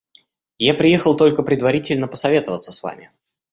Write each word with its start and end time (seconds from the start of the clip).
Я 0.57 0.73
приехал 0.73 1.15
только 1.15 1.43
предварительно 1.43 2.07
посоветоваться 2.07 2.71
с 2.71 2.81
вами. 2.81 3.11